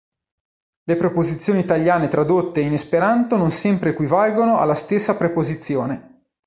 Le 0.83 0.95
preposizioni 0.95 1.59
italiane 1.59 2.07
tradotte 2.07 2.59
in 2.59 2.73
esperanto 2.73 3.37
non 3.37 3.51
sempre 3.51 3.91
equivalgono 3.91 4.57
alla 4.57 4.73
stessa 4.73 5.15
preposizione. 5.15 6.23